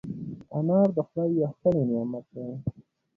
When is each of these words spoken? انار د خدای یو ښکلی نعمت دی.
انار 0.57 0.87
د 0.97 0.99
خدای 1.07 1.29
یو 1.39 1.49
ښکلی 1.55 1.83
نعمت 1.89 2.25
دی. 2.35 2.47